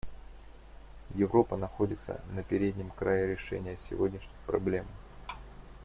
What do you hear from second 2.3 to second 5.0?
на переднем крае решения сегодняшних проблем.